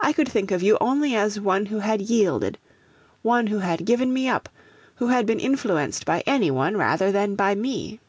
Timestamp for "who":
1.66-1.80, 3.22-3.58, 4.94-5.08